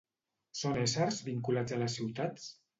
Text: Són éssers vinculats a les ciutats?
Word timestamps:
Són 0.61 0.79
éssers 0.85 1.21
vinculats 1.29 1.79
a 1.79 1.81
les 1.85 2.01
ciutats? 2.01 2.53